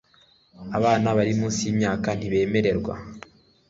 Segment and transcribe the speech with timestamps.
[0.77, 2.93] Abana bari munsi yimyaka ntibemerwa